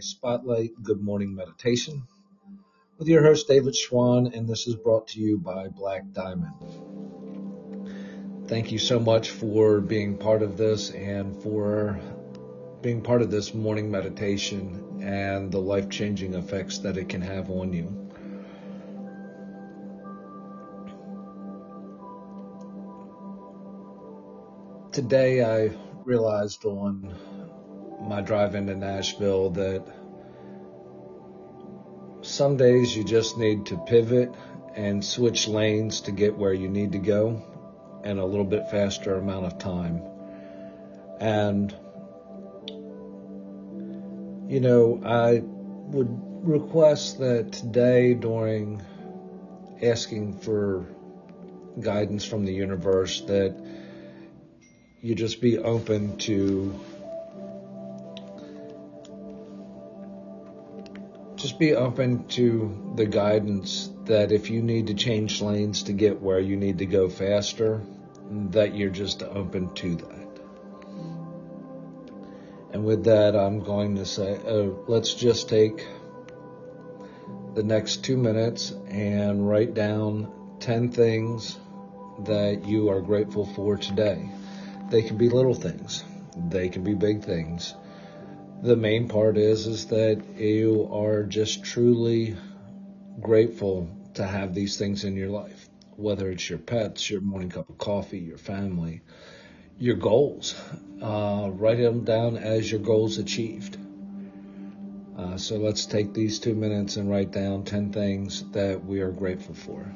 Spotlight 0.00 0.82
Good 0.82 1.00
Morning 1.00 1.34
Meditation 1.34 2.02
with 2.98 3.08
your 3.08 3.22
host, 3.22 3.48
David 3.48 3.74
Schwan, 3.74 4.36
and 4.36 4.48
this 4.48 4.66
is 4.66 4.74
brought 4.74 5.08
to 5.08 5.20
you 5.20 5.38
by 5.38 5.68
Black 5.68 6.02
Diamond. 6.12 6.52
Thank 8.46 8.72
you 8.72 8.78
so 8.78 8.98
much 8.98 9.30
for 9.30 9.80
being 9.80 10.18
part 10.18 10.42
of 10.42 10.56
this 10.56 10.90
and 10.90 11.40
for 11.42 11.98
being 12.82 13.00
part 13.00 13.22
of 13.22 13.30
this 13.30 13.54
morning 13.54 13.90
meditation 13.90 15.00
and 15.02 15.52
the 15.52 15.60
life 15.60 15.88
changing 15.88 16.34
effects 16.34 16.78
that 16.78 16.96
it 16.96 17.08
can 17.08 17.20
have 17.20 17.50
on 17.50 17.72
you. 17.72 18.10
Today, 24.92 25.44
I 25.44 25.70
realized 26.04 26.64
on 26.64 27.14
my 28.00 28.20
drive 28.20 28.54
into 28.54 28.74
Nashville 28.74 29.50
that 29.50 29.84
some 32.22 32.56
days 32.56 32.96
you 32.96 33.04
just 33.04 33.38
need 33.38 33.66
to 33.66 33.78
pivot 33.78 34.34
and 34.74 35.04
switch 35.04 35.48
lanes 35.48 36.02
to 36.02 36.12
get 36.12 36.36
where 36.36 36.52
you 36.52 36.68
need 36.68 36.92
to 36.92 36.98
go 36.98 37.42
in 38.04 38.18
a 38.18 38.24
little 38.24 38.44
bit 38.44 38.70
faster 38.70 39.16
amount 39.16 39.46
of 39.46 39.58
time. 39.58 40.02
And, 41.20 41.74
you 44.50 44.60
know, 44.60 45.00
I 45.04 45.42
would 45.42 46.08
request 46.46 47.18
that 47.18 47.52
today 47.52 48.14
during 48.14 48.82
asking 49.82 50.38
for 50.38 50.86
guidance 51.80 52.24
from 52.24 52.44
the 52.44 52.52
universe 52.52 53.20
that 53.22 53.54
you 55.02 55.14
just 55.14 55.40
be 55.40 55.58
open 55.58 56.16
to 56.18 56.78
just 61.40 61.58
be 61.58 61.74
open 61.74 62.26
to 62.28 62.92
the 62.96 63.06
guidance 63.06 63.90
that 64.04 64.30
if 64.30 64.50
you 64.50 64.60
need 64.62 64.88
to 64.88 64.94
change 64.94 65.40
lanes 65.40 65.84
to 65.84 65.92
get 65.92 66.20
where 66.20 66.38
you 66.38 66.54
need 66.54 66.78
to 66.78 66.86
go 66.86 67.08
faster, 67.08 67.80
that 68.50 68.74
you're 68.74 68.90
just 68.90 69.22
open 69.22 69.72
to 69.74 69.96
that. 69.96 70.28
And 72.72 72.84
with 72.84 73.04
that, 73.04 73.34
I'm 73.34 73.60
going 73.60 73.96
to 73.96 74.04
say, 74.04 74.38
uh, 74.46 74.70
let's 74.86 75.14
just 75.14 75.48
take 75.48 75.86
the 77.54 77.62
next 77.62 78.04
two 78.04 78.16
minutes 78.16 78.72
and 78.88 79.48
write 79.48 79.72
down 79.72 80.30
10 80.60 80.90
things 80.90 81.58
that 82.24 82.66
you 82.66 82.90
are 82.90 83.00
grateful 83.00 83.46
for 83.54 83.76
today. 83.78 84.30
They 84.90 85.02
can 85.02 85.16
be 85.16 85.30
little 85.30 85.54
things. 85.54 86.04
They 86.36 86.68
can 86.68 86.84
be 86.84 86.94
big 86.94 87.24
things 87.24 87.74
the 88.62 88.76
main 88.76 89.08
part 89.08 89.36
is 89.38 89.66
is 89.66 89.86
that 89.86 90.22
you 90.36 90.88
are 90.92 91.22
just 91.22 91.64
truly 91.64 92.36
grateful 93.20 93.88
to 94.14 94.26
have 94.26 94.54
these 94.54 94.76
things 94.76 95.04
in 95.04 95.16
your 95.16 95.28
life 95.28 95.68
whether 95.96 96.30
it's 96.30 96.48
your 96.48 96.58
pets 96.58 97.10
your 97.10 97.20
morning 97.20 97.50
cup 97.50 97.68
of 97.68 97.78
coffee 97.78 98.18
your 98.18 98.38
family 98.38 99.02
your 99.80 99.96
goals. 99.96 100.54
Uh, 101.02 101.48
write 101.54 101.78
them 101.78 102.04
down 102.04 102.36
as 102.36 102.70
your 102.70 102.80
goals 102.80 103.16
achieved. 103.16 103.78
Uh, 105.18 105.36
so 105.38 105.56
let's 105.56 105.86
take 105.86 106.12
these 106.12 106.38
two 106.38 106.54
minutes 106.54 106.96
and 106.96 107.10
write 107.10 107.30
down 107.30 107.64
10 107.64 107.92
things 107.92 108.44
that 108.52 108.84
we 108.84 109.00
are 109.00 109.10
grateful 109.10 109.54
for 109.54 109.90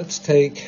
let's 0.00 0.18
take 0.18 0.66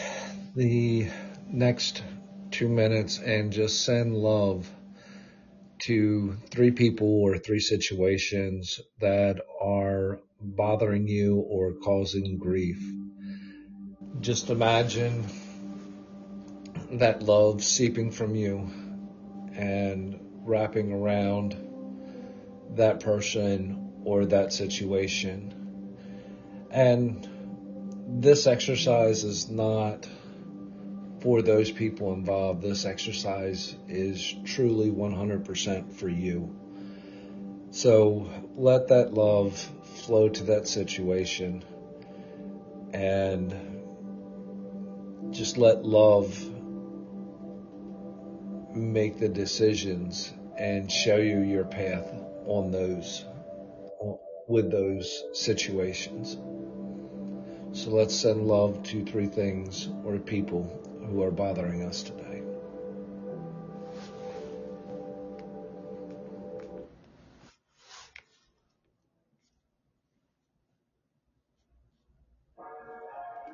the 0.56 1.08
next 1.48 2.04
two 2.50 2.68
minutes 2.68 3.18
and 3.18 3.50
just 3.50 3.82
send 3.82 4.14
love 4.14 4.70
to 5.78 6.36
three 6.50 6.70
people 6.70 7.22
or 7.22 7.38
three 7.38 7.58
situations 7.58 8.78
that 9.00 9.40
are 9.58 10.20
bothering 10.38 11.08
you 11.08 11.36
or 11.48 11.72
causing 11.72 12.36
grief. 12.36 12.78
Just 14.20 14.50
imagine 14.50 15.24
that 16.90 17.22
love 17.22 17.64
seeping 17.64 18.10
from 18.10 18.34
you 18.34 18.70
and 19.54 20.20
wrapping 20.44 20.92
around 20.92 21.56
that 22.76 23.00
person 23.00 23.94
or 24.04 24.26
that 24.26 24.52
situation. 24.52 25.54
And 26.70 27.26
this 28.08 28.46
exercise 28.46 29.24
is 29.24 29.48
not 29.48 30.06
for 31.20 31.42
those 31.42 31.70
people 31.70 32.12
involved. 32.12 32.62
This 32.62 32.84
exercise 32.84 33.76
is 33.88 34.34
truly 34.44 34.90
100% 34.90 35.92
for 35.92 36.08
you. 36.08 36.54
So 37.70 38.28
let 38.56 38.88
that 38.88 39.14
love 39.14 39.56
flow 40.04 40.28
to 40.28 40.44
that 40.44 40.68
situation 40.68 41.64
and 42.92 43.54
just 45.30 45.56
let 45.56 45.84
love 45.84 46.38
make 48.74 49.18
the 49.18 49.28
decisions 49.28 50.32
and 50.58 50.90
show 50.90 51.16
you 51.16 51.40
your 51.40 51.64
path 51.64 52.12
on 52.46 52.70
those 52.70 53.24
with 54.48 54.70
those 54.70 55.24
situations. 55.32 56.36
So 57.74 57.88
let's 57.90 58.14
send 58.14 58.46
love 58.46 58.82
to 58.84 59.02
three 59.02 59.26
things 59.26 59.88
or 60.04 60.18
people 60.18 60.62
who 61.08 61.22
are 61.22 61.30
bothering 61.30 61.82
us 61.84 62.02
today. 62.02 62.42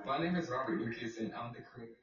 My 0.05 0.19
name 0.19 0.35
is 0.35 0.49
Robert 0.49 0.81
Lucas 0.81 1.19
and 1.19 1.33
I'm 1.35 1.53
the 1.53 1.61
creator. 1.61 1.95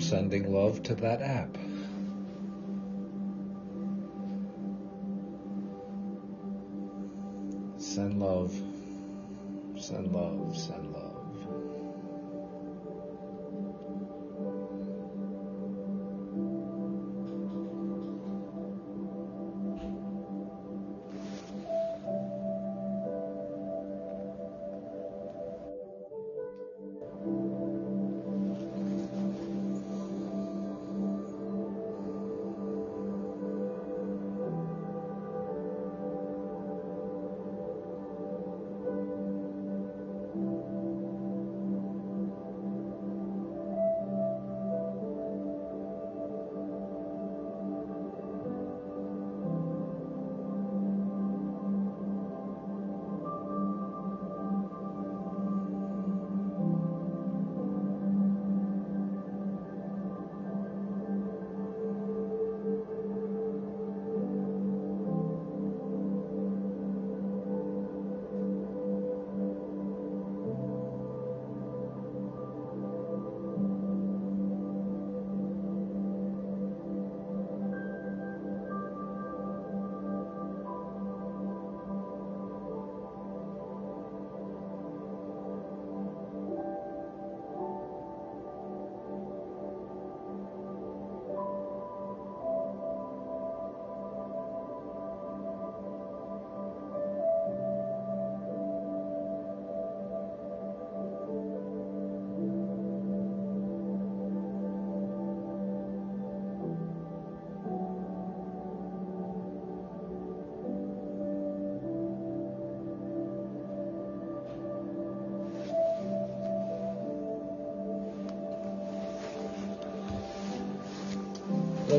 Sending 0.00 0.50
love 0.50 0.82
to 0.84 0.94
that 0.94 1.20
app. 1.20 1.54
Send 7.78 8.18
love. 8.18 8.50
Send 9.78 10.12
love. 10.12 10.56
Send 10.56 10.92
love. 10.92 11.19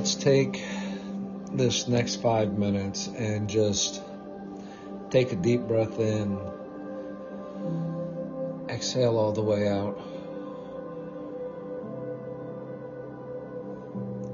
Let's 0.02 0.16
take 0.16 0.64
this 1.52 1.88
next 1.88 2.24
five 2.24 2.58
minutes 2.58 3.06
and 3.06 3.48
just 3.48 4.02
take 5.12 5.32
a 5.32 5.36
deep 5.36 5.62
breath 5.62 6.00
in, 6.00 6.40
exhale 8.68 9.16
all 9.16 9.32
the 9.32 9.44
way 9.44 9.68
out, 9.70 10.02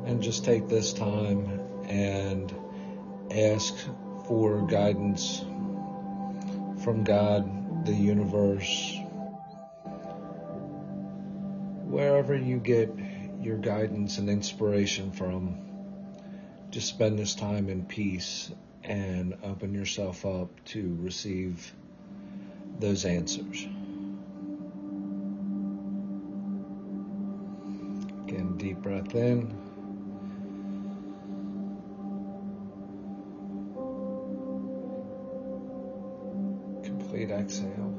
and 0.05 0.23
just 0.23 0.45
take 0.45 0.69
this 0.69 0.93
time 0.93 1.59
and 1.89 2.55
ask 3.29 3.75
for 4.25 4.65
guidance 4.67 5.41
from 6.81 7.03
God, 7.03 7.85
the 7.85 7.93
universe, 7.93 8.97
wherever 11.83 12.37
you 12.37 12.57
get 12.57 12.89
your 13.47 13.57
guidance 13.57 14.17
and 14.17 14.29
inspiration 14.29 15.09
from. 15.11 15.57
Just 16.69 16.89
spend 16.89 17.17
this 17.17 17.33
time 17.33 17.69
in 17.69 17.85
peace 17.85 18.51
and 18.83 19.35
open 19.41 19.73
yourself 19.73 20.25
up 20.25 20.49
to 20.65 20.97
receive 20.99 21.73
those 22.79 23.05
answers. 23.05 23.63
Again, 28.27 28.55
deep 28.57 28.79
breath 28.79 29.15
in. 29.15 29.47
Complete 36.83 37.31
exhale. 37.31 37.96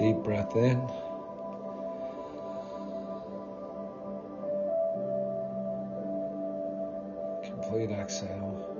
Deep 0.00 0.16
breath 0.24 0.56
in. 0.56 0.80
Complete 7.44 7.90
exhale. 7.90 8.79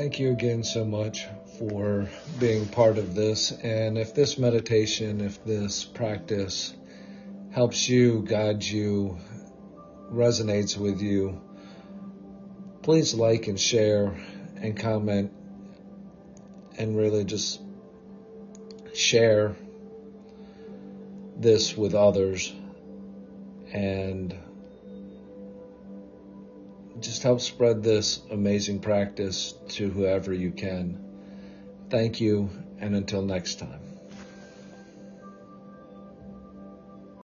Thank 0.00 0.18
you 0.18 0.30
again 0.30 0.64
so 0.64 0.86
much 0.86 1.26
for 1.58 2.08
being 2.38 2.66
part 2.66 2.96
of 2.96 3.14
this. 3.14 3.52
And 3.52 3.98
if 3.98 4.14
this 4.14 4.38
meditation, 4.38 5.20
if 5.20 5.44
this 5.44 5.84
practice 5.84 6.74
helps 7.50 7.86
you, 7.86 8.22
guides 8.22 8.72
you, 8.72 9.18
resonates 10.10 10.78
with 10.78 11.02
you, 11.02 11.42
please 12.80 13.12
like 13.12 13.46
and 13.46 13.60
share 13.60 14.18
and 14.56 14.74
comment 14.74 15.32
and 16.78 16.96
really 16.96 17.24
just 17.24 17.60
share 18.94 19.54
this 21.36 21.76
with 21.76 21.94
others 21.94 22.50
and 23.70 24.34
just 27.00 27.22
help 27.22 27.40
spread 27.40 27.82
this 27.82 28.20
amazing 28.30 28.80
practice 28.80 29.54
to 29.68 29.88
whoever 29.90 30.32
you 30.32 30.50
can. 30.50 30.98
Thank 31.88 32.20
you, 32.20 32.50
and 32.78 32.94
until 32.94 33.22
next 33.22 33.58
time. 33.58 33.89